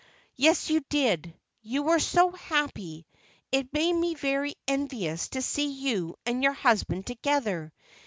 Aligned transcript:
"Yes, 0.35 0.71
you 0.71 0.83
did, 0.89 1.31
you 1.61 1.83
were 1.83 1.99
so 1.99 2.31
happy, 2.31 3.05
it 3.51 3.71
made 3.71 3.93
me 3.93 4.15
very 4.15 4.55
envious 4.67 5.29
to 5.29 5.43
see 5.43 5.67
you 5.69 6.15
and 6.25 6.41
your 6.41 6.53
husband 6.53 7.05
together. 7.05 7.71